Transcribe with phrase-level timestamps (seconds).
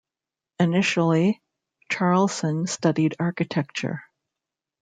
[0.59, 1.43] Initially
[1.91, 4.01] Charleson studied architecture.